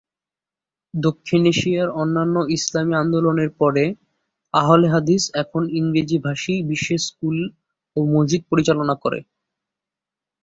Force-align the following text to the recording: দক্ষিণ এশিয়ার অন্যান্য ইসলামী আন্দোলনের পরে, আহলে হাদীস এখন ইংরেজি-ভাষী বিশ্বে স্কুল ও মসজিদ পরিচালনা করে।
দক্ষিণ 0.93 1.41
এশিয়ার 1.45 1.89
অন্যান্য 1.95 2.35
ইসলামী 2.57 2.93
আন্দোলনের 2.95 3.51
পরে, 3.59 3.83
আহলে 4.53 4.87
হাদীস 4.87 5.23
এখন 5.35 5.63
ইংরেজি-ভাষী 5.79 6.55
বিশ্বে 6.69 6.97
স্কুল 7.07 7.37
ও 7.95 8.09
মসজিদ 8.13 8.41
পরিচালনা 8.51 8.95
করে। 9.03 9.19